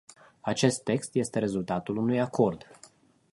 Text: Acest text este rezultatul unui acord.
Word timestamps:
Acest 0.41 0.83
text 0.83 1.15
este 1.15 1.39
rezultatul 1.39 1.97
unui 1.97 2.19
acord. 2.21 2.67